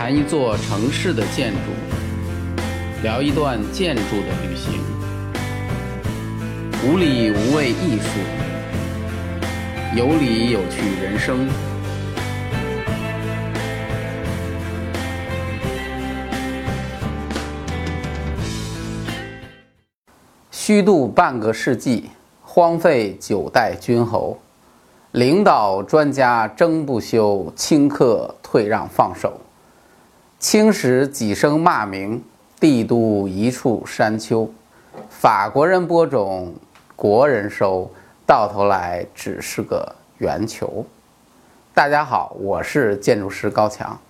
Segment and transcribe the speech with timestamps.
[0.00, 1.58] 谈一座城市的建筑，
[3.02, 4.80] 聊一段建筑的旅行。
[6.82, 8.18] 无理无畏艺术，
[9.94, 11.46] 有理有趣人生。
[20.50, 22.08] 虚度半个世纪，
[22.40, 24.38] 荒废九代君侯，
[25.12, 29.38] 领导专家争不休，顷刻退让放手。
[30.40, 32.24] 青史几声骂名，
[32.58, 34.50] 帝都一处山丘。
[35.10, 36.54] 法国人播种，
[36.96, 37.90] 国人收，
[38.26, 40.86] 到头来只是个圆球。
[41.74, 44.00] 大家好，我是建筑师高强。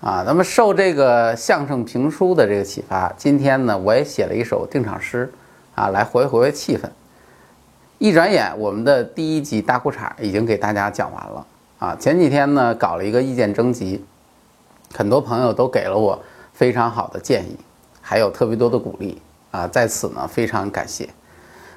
[0.00, 5.32] 啊，那么受这个相声评书的这个启发，今天呢，我也写了一首定场诗，
[5.76, 6.90] 啊，来活跃活跃气氛。
[7.98, 11.46] 一转眼，我们的第一集大裤衩已经给大家讲完了。
[11.78, 14.04] 啊，前几天呢，搞了一个意见征集。
[14.94, 16.18] 很多朋友都给了我
[16.52, 17.56] 非常好的建议，
[18.00, 21.08] 还有特别多的鼓励啊，在此呢非常感谢。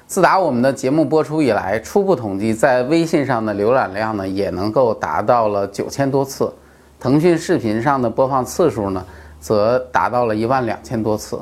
[0.06, 6.52] 自打我们的节目播出以来，初步统计在微信上的浏览量呢也能够达到了九千多次，
[7.00, 9.02] 腾讯视频上的播放次数呢
[9.40, 11.40] 则达到了一万两千多次，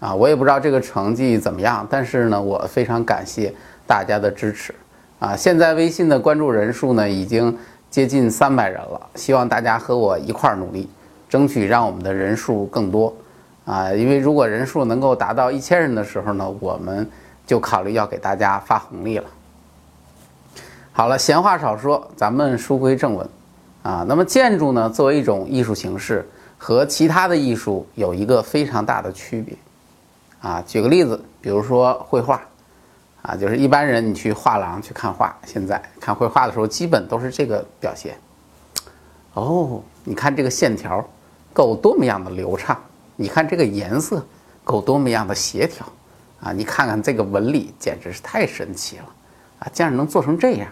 [0.00, 3.54] 啊，我也不知道这个成绩怎么样，但是呢我非常感谢
[3.86, 4.74] 大家的支持，
[5.20, 7.56] 啊，现在微信的关注人数呢已经
[7.90, 10.88] 接近三百人了，希望大家和我一块儿努力。
[11.30, 13.14] 争取让我们的人数更多，
[13.64, 17.08] 啊，因为如果人数能够达到一千人的时候呢，我们
[17.46, 19.24] 就考虑要给大家发红利了。
[20.90, 23.28] 好了，闲话少说，咱们书归正文，
[23.84, 29.56] 啊，那么建筑呢，作为一种艺术形式，和其他的艺术有一个非常大的区别，
[30.40, 32.42] 啊，举个例子，比如说绘画，
[33.22, 38.16] 啊，就是一般人你去画廊去看画，现在看绘画的时候，基本都是这个表现。
[39.34, 41.08] 哦，你看这个线条。
[41.52, 42.80] 够多么样的流畅？
[43.16, 44.24] 你看这个颜色，
[44.64, 45.86] 够多么样的协调
[46.42, 46.52] 啊！
[46.52, 49.04] 你看看这个纹理，简直是太神奇了
[49.58, 49.68] 啊！
[49.70, 50.66] 竟然能做成这样。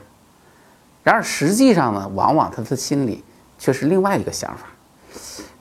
[1.03, 3.23] 然而实际上呢，往往他的心里
[3.59, 4.67] 却是另外一个想法：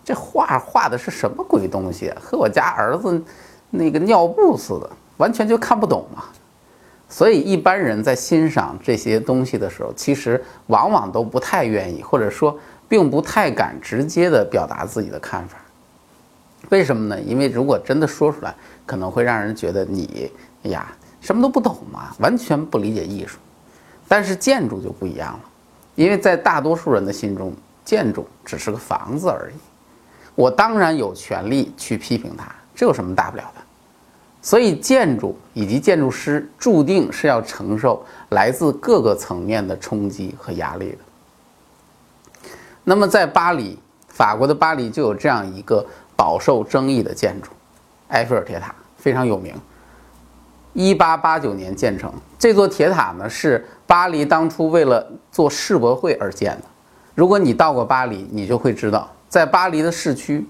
[0.06, 2.09] 这画画的是什么鬼东西？
[2.22, 3.22] 和我家儿子
[3.69, 6.23] 那个尿布似的，完全就看不懂嘛。
[7.09, 12.57] 所以一般人在欣赏这些东西的时候，其实往往都不太愿意，或者说。
[12.90, 15.58] 并不太敢直接的表达自己的看法，
[16.70, 17.22] 为什么呢？
[17.22, 18.56] 因为如果真的说出来，
[18.86, 20.31] 可能会让人觉得你，
[20.64, 23.38] 哎呀，什么都不懂嘛，完全不理解艺术。
[24.08, 25.40] 但是建筑就不一样了，
[25.96, 27.53] 因为在大多数人的心中，
[27.84, 29.59] 建筑只是个房子而已。
[30.34, 33.62] 我当然有权利去批评它，这有什么大不了的？
[34.42, 40.98] 所以建筑以及建筑师注定是要承受来自各个层面的冲击和压力的。
[42.90, 43.78] 那么，在巴黎，
[44.08, 47.52] 法国的巴黎就有这样一个饱受争议的建筑——
[48.08, 49.53] 埃菲尔铁塔，非常有名。
[50.72, 52.09] 一八八九年建成，
[52.40, 56.64] 这座铁塔呢是巴黎当初为了做世博会而建的。
[57.14, 60.48] 如果你到过巴黎，你就会知道，在巴黎的市区，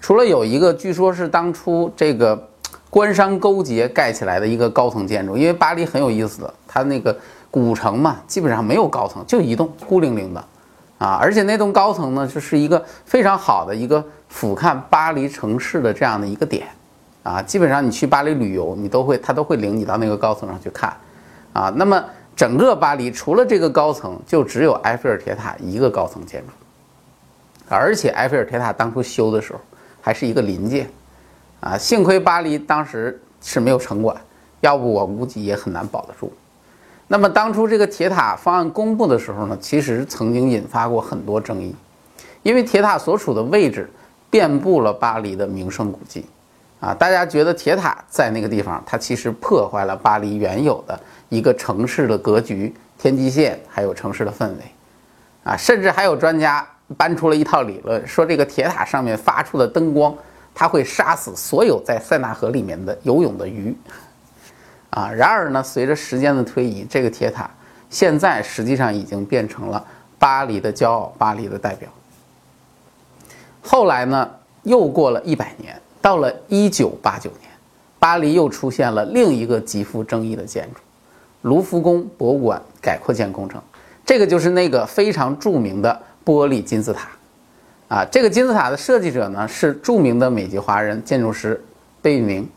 [0.00, 2.48] 除了有一个据说是当初这个
[2.90, 7.16] 官商勾结盖起来的一个高层建筑，因为巴黎很有意思的，它那个
[7.48, 10.44] 古城嘛，基本上没有高层，就一栋孤零零的。
[10.98, 16.66] 啊，而且那栋高层呢，就是一个非常好的一个俯瞰巴黎城市的这样的一个点，
[17.22, 20.96] 啊，基本上你去巴黎旅游，你都会他都会领你到那个高层上去看，
[21.52, 22.02] 啊，那么
[22.34, 26.52] 整个巴黎除了这个高层，就只有埃菲尔铁塔一个高层建筑，
[27.68, 29.60] 而且埃菲尔铁塔当初修的时候
[30.00, 30.88] 还是一个临界，
[31.60, 34.16] 啊，幸亏巴黎当时是没有城管，
[34.60, 36.32] 要不我估计也很难保得住。
[37.08, 41.72] 那么当初这个铁塔方案公布的时候呢，其实曾经引发过很多争议，
[42.42, 43.88] 因为铁塔所处的位置
[44.28, 46.26] 遍布了巴黎的名胜古迹，
[46.80, 54.58] 啊，大家觉得铁塔在那个地方，它其实破坏了巴黎原有的一个城市的格局、天际线，还有城市的氛围，
[55.44, 56.66] 啊，甚至还有专家
[56.96, 60.12] 搬出了一套理论，说这个铁塔上面发出的灯光，
[60.52, 63.72] 它会杀死所有在塞纳河里面的游泳的鱼。
[64.90, 67.50] 啊，然而呢，随着时间的推移，这个铁塔
[67.90, 69.84] 现在实际上已经变成了
[70.18, 71.88] 巴黎的骄傲，巴黎的代表。
[73.60, 74.30] 后来呢，
[74.62, 77.50] 又过了一百年，到了一九八九年，
[77.98, 80.80] 巴黎又出现了另一个极富争议的建筑——
[81.42, 83.60] 卢浮宫博物馆改扩建工程。
[84.04, 87.08] 这个就是那个非常著名的玻璃金字塔。
[87.88, 91.62] 啊，这个金字塔的设计者呢，是著名的美籍华人建筑师
[92.00, 92.48] 贝聿铭。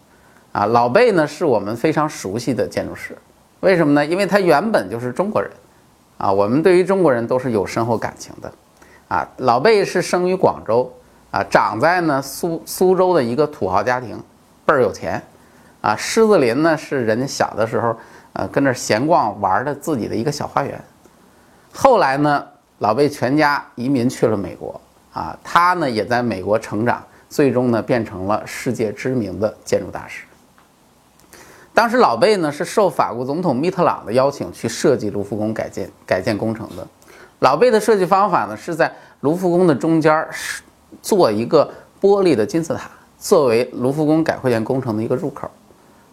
[0.52, 3.16] 啊，老贝呢是我们非常熟悉的建筑师，
[3.60, 4.06] 为什么呢？
[4.06, 5.52] 因为他原本就是中国人，
[6.18, 8.52] 啊，我们对于中国人都是有深厚感情的，
[9.08, 10.92] 啊，老贝是生于广州，
[11.30, 14.18] 啊，长在呢苏苏州的一个土豪家庭，
[14.66, 15.22] 倍儿有钱，
[15.82, 17.96] 啊，狮子林呢是人家小的时候，
[18.34, 20.82] 呃，跟那闲逛玩的自己的一个小花园。
[21.72, 22.44] 后来呢，
[22.80, 24.82] 老贝全家移民去了美国，
[25.14, 30.24] 啊，他呢也在美国成长，最终呢变成了世界知名的建筑大师。
[31.80, 36.86] 当时老贝呢是受法国总统密特朗的邀请去设计卢浮宫改建改建工程的。
[37.40, 40.62] 老贝的设计方法呢是在卢浮宫的中间是。
[41.04, 41.72] 做一个
[42.02, 45.50] 玻璃的金字塔，作为卢浮宫改扩建工程的一个入口，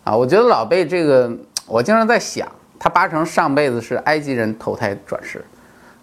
[0.04, 1.34] 啊，我觉得老贝这个，
[1.66, 2.46] 我经常在想，
[2.78, 5.42] 他八成上辈子是埃及人投胎转世，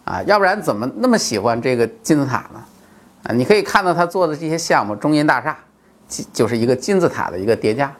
[0.05, 2.63] 啊，要不然怎么那么喜欢这个金字塔呢？
[3.25, 5.55] 啊，你可以看到他做的这些项目，中银大厦，
[6.33, 7.93] 就是一个金字塔的一个叠加，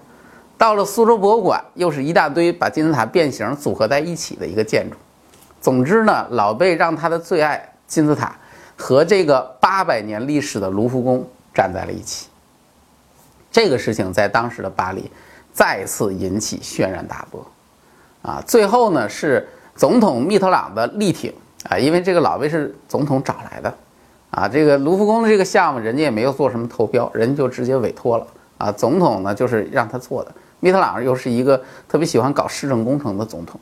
[0.63, 4.95] 到了苏州博物馆，又是一大堆把金字塔变形组合在一起的一个建筑。
[5.59, 8.33] 总之呢，老贝让他的最爱金字塔。
[8.77, 12.29] 和这个八百年历史的卢浮宫站在了一起，
[13.51, 15.11] 这个事情在当时的巴黎
[15.51, 17.45] 再次引起轩然大波，
[18.21, 19.45] 啊，最后呢是
[19.75, 21.31] 总统密特朗的力挺
[21.69, 23.73] 啊，因为这个老贝是总统找来的，
[24.31, 28.25] 啊，这个卢浮宫的这个项目人家也没有做什么投标，人就直接委托了
[28.57, 30.31] 啊，总统呢就是让他做的，
[30.63, 33.59] 密特朗又是一个特别喜欢搞市政工程的总统，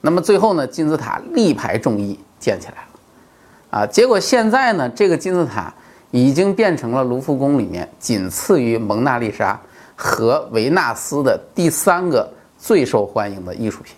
[0.00, 3.80] 那么最后呢金字塔力排众议建起来了。
[3.80, 5.74] 啊，结果现在呢，这个金字塔
[6.12, 9.60] 已经变成了卢浮宫里面仅次于蒙娜丽莎
[9.96, 13.96] 和维纳斯的第三个最受欢迎的艺术品。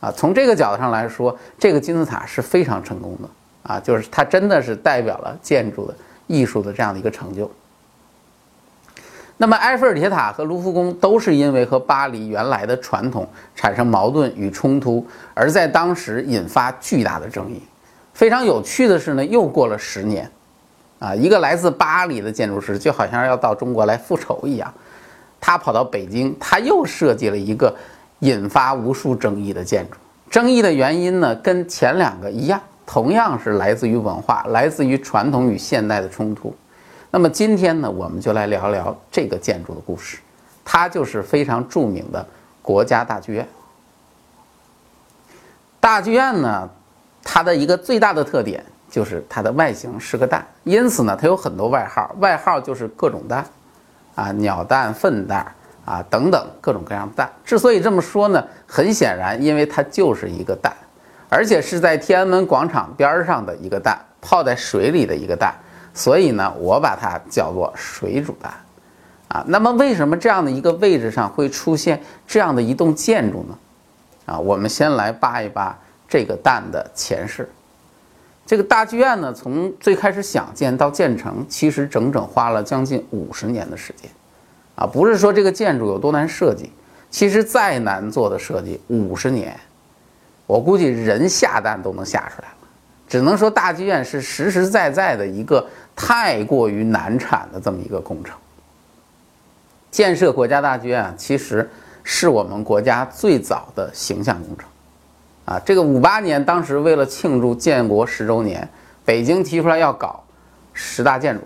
[0.00, 3.28] 啊，从这个角度上来说，这个金字塔是非常成功的。
[3.62, 5.94] 啊，就是它真的是代表了建筑的
[6.26, 7.50] 艺术的这样的一个成就。
[9.36, 15.04] 那么，埃菲尔铁塔和卢浮宫都是因为和巴黎原来的传统产生矛盾与冲突，
[15.34, 17.60] 而在当时引发巨大的争议。
[18.12, 20.30] 非常有趣的是呢，又过了十年，
[21.00, 24.72] 啊，一个来自巴黎的建筑师就好像要到中国来复仇一样，
[25.40, 27.74] 他跑到北京，他又设计了一个
[28.20, 29.96] 引发无数争议的建筑。
[30.30, 36.54] 争议的原因呢，跟前两个一样，同样是来自于文化，来自于传统与现代的冲突。
[37.14, 40.18] 那么今天呢，我们就来聊聊这个建筑的故事，
[40.64, 42.26] 它就是非常著名的
[42.60, 43.46] 国家大剧院。
[45.78, 46.68] 大剧院呢？
[47.22, 53.46] 它的一个最大的特点就是它的外形是个蛋，因此呢，它有很多外号，外号就是各种蛋，
[54.16, 55.46] 啊，鸟蛋、粪蛋
[55.84, 57.30] 啊等等各种各样的蛋。
[57.44, 60.74] 之所以这么说呢，很显然，因为它就是一个蛋，
[61.28, 65.54] 而且是在天安门广场边上的一个蛋，泡在水里的一个蛋，
[65.94, 68.52] 所以呢，我把它叫做水煮蛋，
[69.28, 73.58] 啊，那么为什么这样的一个位置上会出现这样的一栋建筑呢？
[74.26, 75.78] 啊，我们先来扒一扒。
[76.06, 77.48] 这个蛋的前世，
[78.46, 84.08] 这个大剧院呢，从最开始想建到建成，其实整整花了将近五十年的时间，
[84.76, 86.70] 啊，不是说这个建筑有多难设计，
[87.10, 89.58] 其实再难做的设计，五十年，
[90.46, 92.68] 我估计人下蛋都能下出来了，
[93.08, 98.36] 只能说大剧院是实实在在的一个太过于难产的这么一个工程。
[99.90, 101.70] 建设国家大剧院啊，其实
[102.02, 104.66] 是我们国家最早的形象工程。
[105.44, 108.66] 啊，这个五八年，当时为了庆祝建国十周年，
[109.04, 110.24] 北京提出来要搞
[110.72, 111.42] 十大建筑，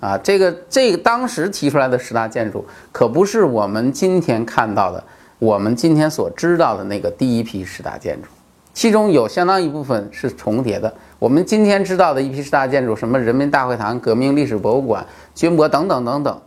[0.00, 2.62] 啊，这个这个当时提出来的十大建筑，
[2.92, 5.02] 可不是我们今天看到的，
[5.38, 8.28] 我们今天所知道的那个第一批十大建筑，
[8.74, 10.92] 其中有相当一部分是重叠的。
[11.18, 16.40] 我们今天知道的一批十大建筑，什么人民大会堂、革命历史博物馆、军博等等等等，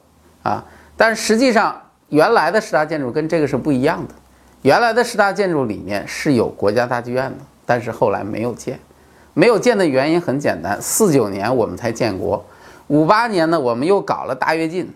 [0.44, 0.66] 啊，
[0.98, 1.80] 但实际上
[2.10, 4.14] 原来的十大建筑跟这个是不一样的。
[4.64, 8.80] 原来的十大建筑里面是有国家大剧院的，但是后来没有建，
[9.36, 12.44] 没有建的原因很简单，四九年我们才建国，
[12.88, 14.92] 五八年呢我们又搞了大跃进，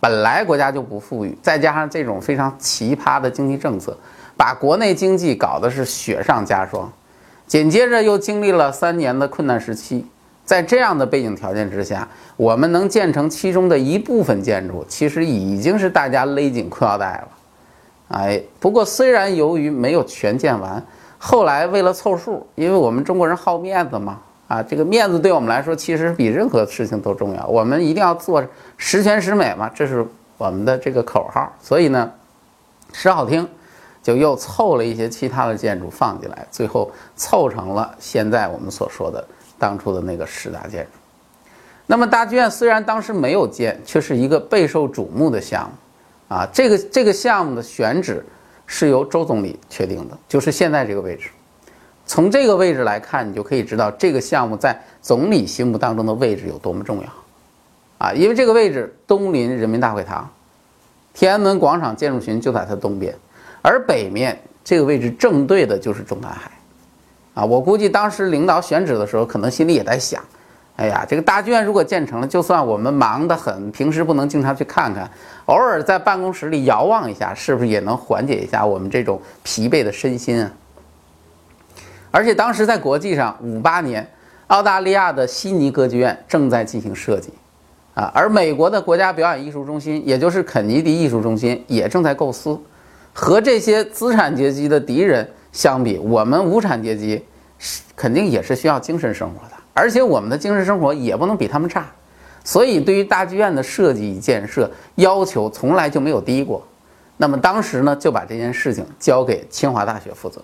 [0.00, 3.94] 本来国家就不富裕，再加上这种非常奇葩的经济政策，
[4.40, 6.90] 把国内经济搞得是雪上加霜，
[7.46, 10.06] 紧接着又经历了三年的困难时期，
[10.46, 17.28] 在这样的背景条件之下，我们能建成其中的一部分建筑，其实已经是大家勒紧裤腰带了。
[18.08, 20.82] 哎，不过虽然由于没有全建完，
[21.18, 28.42] 后来为了凑数，因为我们中国人好面子嘛，啊，这个面子对我们来说其实比任何事情都重要，我们一定要做
[28.78, 30.02] 十全十美嘛，这是
[30.38, 31.52] 我们的这个口号。
[31.60, 32.10] 所以呢，
[32.94, 33.46] 说好听，
[34.02, 39.24] 就又凑了一些其他的建筑放进来，最后凑成了现在我们所说的
[39.58, 40.90] 当初的那个十大建筑。
[41.86, 46.36] 那么大剧院虽然当时没有建，却是一个备受瞩目的项目。
[46.36, 48.24] 啊，这个这个项目的选址
[48.64, 51.28] 是由周总理确定的，就是现在这个位置。
[52.06, 57.08] 从这个位置来看，你就可以知道这个项目在总理心目当中的位置有多么重要。
[57.98, 60.30] 啊，因为这个位置东临人民大会堂，
[61.12, 63.12] 天安门广场建筑群就在它东边，
[63.62, 66.50] 而北面这个位置正对的就是中南海，
[67.34, 70.22] 啊，我估计当时领导选址的时候，可能心里也在想，
[70.76, 75.10] 哎呀，这个大剧院如果建成了，就算我们忙得很，平时不能经常去看看，
[75.46, 80.50] 偶尔在办公室里遥望一下，是不是也能缓解一下我们这种疲惫的身心啊？
[82.10, 84.06] 而且当时在国际上，五八年，
[84.48, 87.32] 澳大利亚的悉尼歌剧院正在进行设计，
[87.94, 92.58] 啊，而美国的国家表演艺术中心，也就是肯尼迪艺术中心，也正在构思。
[93.12, 97.24] 和这些资产阶级的敌人相比，我们无产阶级
[97.58, 101.86] 是肯定也是需要精神生活的，而且我们的精神生活也不能比他们差。
[102.42, 106.66] 所以，对于大剧院的设计与建设要求，从来就没有低过。
[107.18, 110.42] 那么当时呢，就把这件事情交给清华大学负责。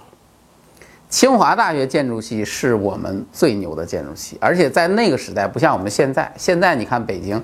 [1.08, 6.30] 清华大学建筑系是我们最牛的建筑系，而且在那个时代不像我们现在。
[6.36, 7.42] 现在你看北京，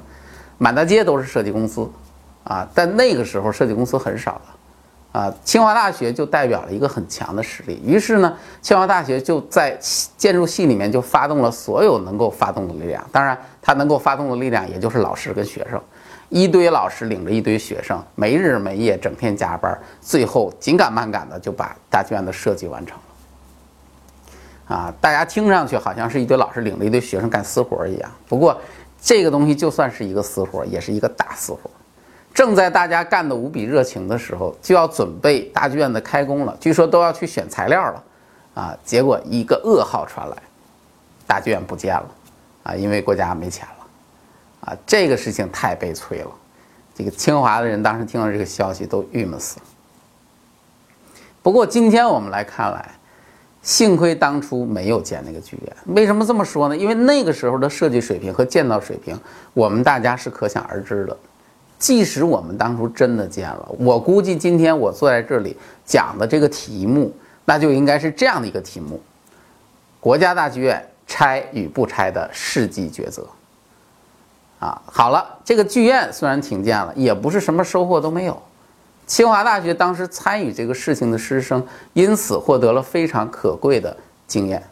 [0.58, 1.88] 满大街都是设计公司，
[2.44, 4.42] 啊，但那个时候设计公司很少的，
[5.12, 7.78] 啊，清华大学就代表了一个很强的实力。
[7.84, 9.78] 于是呢，清华大学就在
[10.16, 13.04] 建筑系里面就发动了所有能够发动的力量。
[13.12, 15.78] 当然，它能够发动的力量也就是老师跟学生，
[16.30, 24.74] 一堆老师领着一堆学生，没日没夜，整天加班，最后紧赶慢赶的就把大剧院的设计完成了。
[24.74, 28.10] 啊，大家听上去好像是一堆老师领着一堆学生干私活一样。
[28.26, 28.58] 不过，
[28.98, 31.70] 这个东西就算是一个私活，也是一个大私活。
[32.34, 36.56] 正在大家干得无比热情的时候，就要准备大剧院的开工了。
[36.58, 38.04] 据说都要去选材料了，
[38.54, 40.36] 啊，结果一个噩耗传来，
[41.26, 42.08] 大剧院不见了，
[42.62, 46.30] 啊，因为国家没钱了，啊，这个事情太悲催了。
[46.94, 49.66] 这个清华的人当时听到这个消息都郁闷死了。
[51.42, 52.90] 不过今天我们来看来。
[53.64, 56.76] 幸亏当初没有建那个剧院，为什么这么说呢？
[56.76, 59.16] 因为那个时候的设计水平和建造水平，
[59.54, 61.16] 我们大家是可想而知的。
[61.82, 67.12] 即使我们当初真的建了，我估计今天我坐在这里讲的这个题目，
[67.44, 69.00] 那就应该是这样的一个题目：
[69.98, 73.26] 国家大剧院拆与不拆的世纪抉择。
[74.60, 78.40] 啊，好了，这个剧院虽然停建了，也不是什么收获都没有。
[79.04, 83.96] 清华大学当时参与这个事情的师生，因此获得了非常可贵的
[84.28, 84.62] 经验，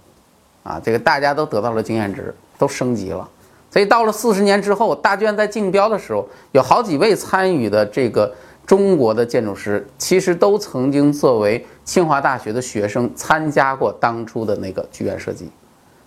[0.62, 3.29] 啊，这个大家都得到了经验值，都升级了。
[3.71, 8.35] 所以到了四十年之后，大剧院在竞标的时候，有好几位参与的这个
[8.67, 15.49] 中国的建筑师，其实都曾经作为清华大学的学生参加过当初的那个剧院设计，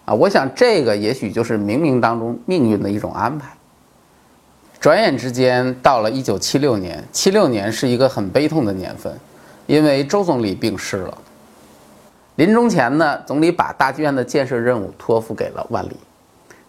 [0.03, 3.49] 啊，我想这个也许就是冥冥当中命运的一种安排。
[4.81, 9.17] 转眼之间到了一九七六年，七六年是一个很悲痛的年份，
[9.67, 11.17] 因为周总理病逝了。
[12.35, 15.95] 临终前呢，总理把大剧院的建设任务托付给了万里。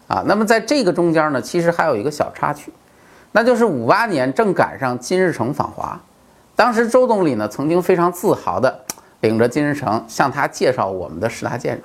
[0.07, 2.71] 啊，那么在这个中间呢，其实还有一个小插曲，
[3.31, 5.99] 那就是五八年正赶上金日成访华，
[6.55, 8.85] 当时周总理呢曾经非常自豪地
[9.21, 11.83] 领着金日成向他介绍我们的十大建筑，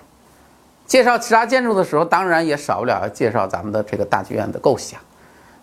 [0.86, 5.00] 介绍其他建筑的时候，当然也少不了要介绍咱们的这个大剧院的构想。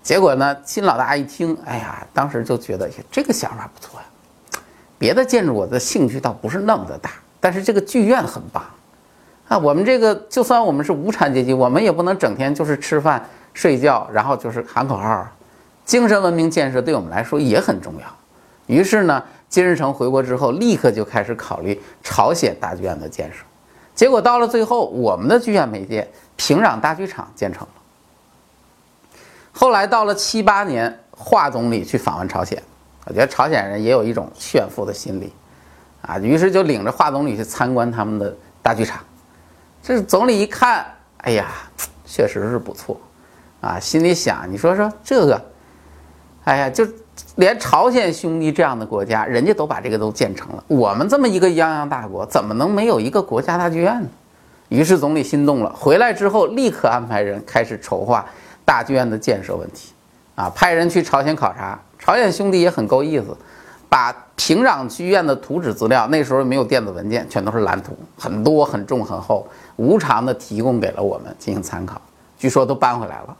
[0.02, 4.06] 结果呢，金老大一听，哎呀，当时就觉得这个想法不错呀。
[4.98, 8.64] 别的建筑我的兴趣倒不是那么的大，但是这个剧院很棒
[9.48, 9.58] 啊。
[9.58, 13.24] 我们这个就算我们是无产阶级，我们也不能整天就是吃饭
[13.54, 15.28] 睡觉，然后就是喊口号。
[15.86, 18.06] 精神文明建设对我们来说也很重要。
[18.66, 23.46] 于是呢，金日成回国之后，立刻就开始考虑朝鲜大剧院的建设。
[23.96, 27.70] 结果到了最后，我们的剧院没建，平壤大剧场建成了。
[29.54, 32.62] 后来到了七八年，华总理去访问朝鲜，
[33.06, 35.32] 我觉得朝鲜人也有一种炫富的心理，
[36.02, 39.00] 啊，于是就领着华总理去参观他们的大剧场。
[39.88, 40.86] 这总理一看，
[41.20, 41.46] 哎呀，
[42.06, 43.00] 确实是不错，
[43.62, 45.42] 啊，心里想，你说说这个，
[46.44, 46.86] 哎呀，就
[47.38, 54.10] 连朝鲜兄弟这样的国家，人家都把这个都建成了，我们这么一个泱泱大国，怎么能没有一个国家大剧院呢？
[54.68, 58.26] 于是总理心动了，回来之后立刻安排人开始筹划。
[58.66, 59.94] 大剧院的建设问题，
[60.36, 63.28] 啊，派人去朝鲜考察，朝鲜兄弟也很够意思，
[63.90, 72.00] 把平壤剧院的图纸资料，那时候没有电子文件，全都是蓝图，很多很重很厚，无偿的提供给了我们进行参考，
[72.38, 73.38] 据说都搬回来了。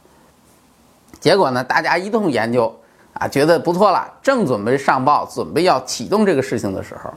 [1.20, 2.74] 结果呢，大家一通研究，
[3.12, 7.12] 啊，觉得不错了，正准备上报，准备要启动这个事情的时候，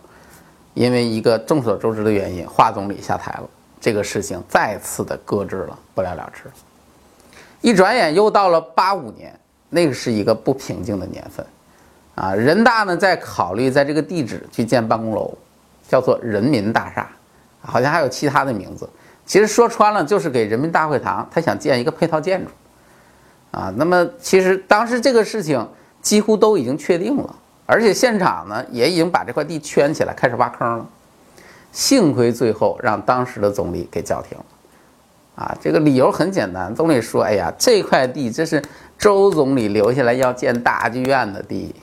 [0.73, 3.43] 因为一个众所周知的原因，华总理下台了，
[3.79, 6.49] 这个事情再次的搁置了，不了了之。
[7.61, 11.45] 一转眼又到了八五年，那个是一个不平静的年份，
[12.15, 15.33] 啊，人大呢在考虑在这个地址去建办公楼，
[15.87, 17.09] 叫做人民大厦，
[17.61, 18.87] 好像还有其他的名字。
[19.25, 22.51] 其实说穿了就是给人民大会堂，他想建一个配套建筑，
[23.51, 25.65] 啊，那么其实当时这个事情
[26.01, 30.85] 几乎都已经确定了，而且现场呢也已经把这块地圈起来，开始挖坑了。
[31.71, 34.45] 幸亏最后让当时的总理给叫停了。
[35.33, 38.61] 啊，这个理由很简单，总理说：“哎呀，这块地这是
[38.97, 41.73] 周总理留下来要建大剧院的地，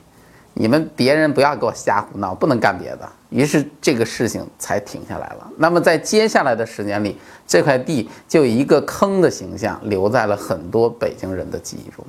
[0.60, 5.48] 你们别人不要给我瞎胡闹，不能干别的。”于是这个事情才停下来了。
[5.56, 12.04] 那么在接下来的时间里，这块地就一个坑的形象留在了很多北京人的记忆中。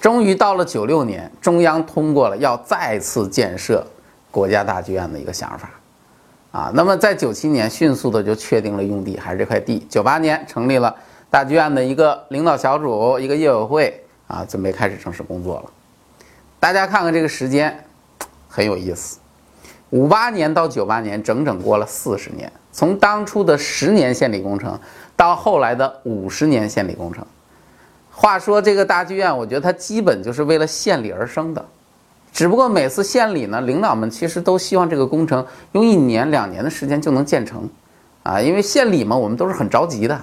[0.00, 3.84] 终于到了九六年，中央通过了要再次建设
[4.30, 5.70] 国家大剧院的一个想法。
[6.52, 9.80] 啊，那么在九七年迅速的就确定了用地，还是这块地。
[9.90, 10.94] 九八年成立了
[11.28, 15.64] 大剧院的一个领导小组，一个业委会啊，准备开始正式工作了。
[16.60, 17.84] 大家看看这个时间，
[18.48, 19.18] 很有意思。
[19.90, 24.78] 五八年到九八年，整整过了四十年，从当初的十年献礼工程
[25.16, 27.24] 到后来的五十年献礼工程。
[28.10, 31.64] 话说这个大剧院，我觉得它基本就是为了献礼而生的。
[32.32, 37.66] 只不过每次献礼呢，领导们其实都希望这个工程用一年两年的时间就能建成，
[38.24, 40.20] 啊，因为献礼嘛，我们都是很着急的，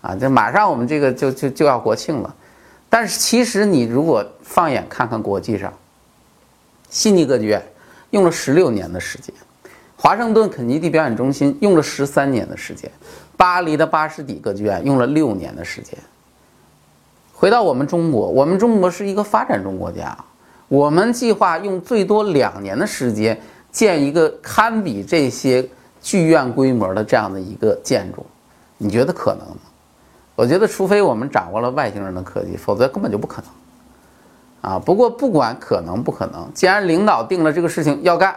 [0.00, 2.34] 啊，这马上我们这个就就就要国庆了。
[2.94, 5.72] 但是其实你如果放眼看看国际上，
[6.90, 7.60] 悉尼歌剧院
[8.10, 9.34] 用了十六年的时间，
[9.96, 12.88] 华盛顿肯尼迪表演中心用了十三年的时间，
[13.36, 15.98] 巴黎的巴士底歌剧院用了六年的时间。
[17.32, 20.16] 回到我们中国，我们中国是一个发展中国家。
[20.68, 23.36] 我们计划用最多两年的时间
[23.72, 25.68] 建一个堪比这些
[26.00, 28.24] 剧院规模的这样的一个建筑，
[28.78, 29.56] 你觉得可能吗？
[30.36, 33.50] 我觉得，除非我们掌握了外星人的科技，否则根本就不可能。
[34.72, 38.34] 啊，不过不管可能不可能，既然领导定了这个事情要干，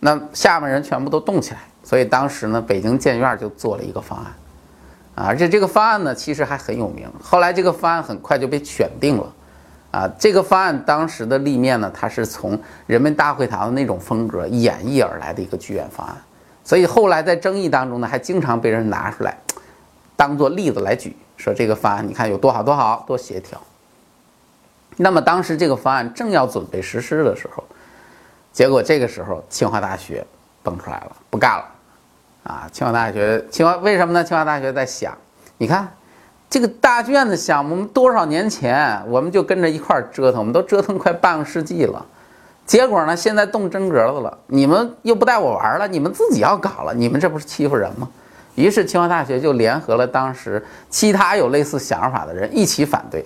[0.00, 1.60] 那下面人全部都动起来。
[1.82, 4.26] 所以当时呢，北京建院就做了一个方案，
[5.14, 7.08] 啊，而且这个方案呢，其实还很有名。
[7.22, 9.32] 后来这个方案很快就被选定了。
[9.92, 16.14] 啊，这个方案当时的立面呢，它是从人民大会堂的那种风格演绎而来的一个剧院方案，
[16.62, 19.38] 所以后来在争议当中呢，还经常被人拿出来
[20.14, 23.60] 当做例子来举，说这个方案你看有多好多好多协调。
[24.96, 27.62] 那么当时这个方案正要准备实施的时候，
[28.52, 30.26] 结果这个时候清华大学
[30.62, 31.64] 蹦出来了，不干了。
[32.44, 34.24] 啊，清华大学，清华为什么呢？
[34.24, 35.16] 清华大学在想，
[35.58, 35.88] 你看。
[36.48, 42.06] 这个大剧院的项目，我们多少年前我们就跟着一块折腾，我们都折腾快半个世纪了。
[42.64, 48.08] 结果呢，现在动真格子了，你们又不带我玩了，你们自己要搞了，你们这不是欺负人吗？
[48.56, 53.24] 于是清华大学就联合了当时其他有类似想法的人一起反对，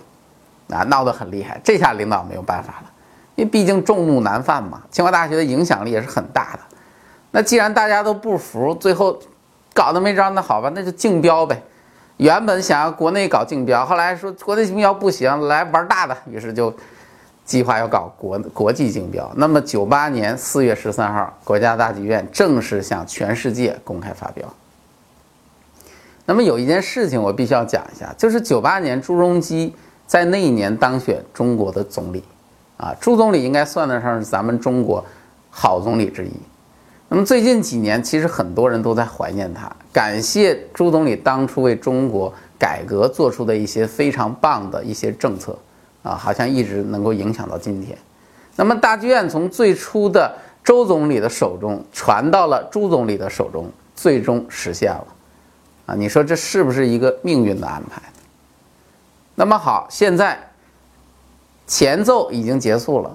[0.69, 1.59] 啊，闹得很厉害。
[1.65, 2.91] 这下领导没有办法了，
[3.37, 4.83] 因为毕竟众怒难犯嘛。
[4.91, 6.61] 清华大学的影响力也是很大的。
[7.31, 9.19] 那既然大家都不服，最后
[9.73, 11.63] 搞得没招，那好吧，那就竞标呗。
[12.17, 16.75] 原本想要国内搞竞标，后来说国内竞标不行，来玩大的，于是就
[17.45, 19.31] 计划要搞国国际竞标。
[19.37, 24.45] 那么九八年四月十三号，国家大剧院正式向全世界公开发标。
[26.31, 29.75] 那么有一件事情我必须要讲一下，就是九八年朱镕基
[30.07, 32.23] 在那一年当选中国的总理，
[32.77, 35.05] 啊，朱总理应该算得上是咱们中国
[35.51, 36.31] 好总理之一。
[37.09, 45.59] 那么最近几年，其实很多人都在怀念他，感谢朱总理当初为中国改革做出的一些非常棒的一些政策，
[46.05, 47.99] 啊，好像一直能够影响到今天。
[48.55, 55.05] 那么大剧院从最初的周总理的手中传到了朱总理的手中，最终实现了，
[55.97, 58.03] 你说这是不是一个命运的安排？
[59.35, 60.39] 那么好，现在
[61.67, 63.11] 前奏已经结束了。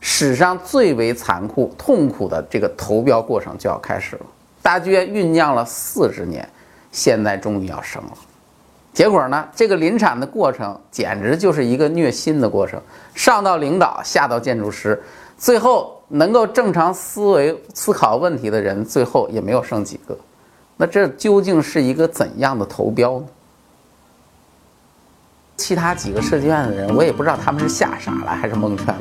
[0.00, 4.26] 史上最为残酷、痛苦的这个投标过程就要开始了。
[4.62, 6.48] 大剧院酝酿了四十年，
[6.92, 8.12] 现在终于要生了。
[8.92, 12.80] 结果呢，这个临产的过程简直就是一个虐心的过程，
[13.14, 15.00] 上到领导，下到建筑师，
[15.36, 20.16] 最后能够正常思维思考问题的人，最后也没有剩几个。
[20.78, 23.26] 那这究竟是一个怎样的投标呢？
[25.56, 29.00] 其他几个设计院的人，我也不知道他们是吓傻了还是蒙圈了。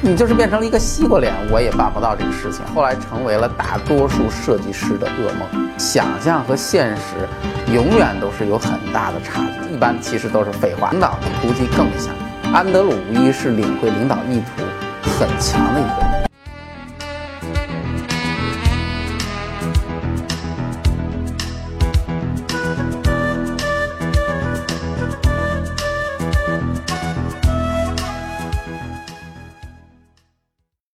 [0.00, 2.64] 你就是变成了一个西瓜脸，我也办不到这个事情。
[2.72, 5.68] 后来成为了大多数设计师的噩梦。
[5.76, 10.90] 想象和现实永远都是有很大的差距，一般其实都是废话。
[10.92, 12.14] 领导估计更像。
[12.54, 14.62] 安德鲁无疑是领会领导意图
[15.18, 16.09] 很强的一个人。